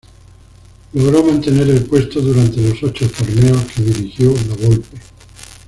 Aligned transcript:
Logró 0.93 1.21
mantener 1.23 1.69
el 1.69 1.85
puesto 1.85 2.21
durante 2.21 2.59
los 2.59 2.81
ocho 2.81 3.07
torneos 3.07 3.63
que 3.65 3.83
dirigió 3.83 4.33
La 4.49 4.55
Volpe. 4.67 4.97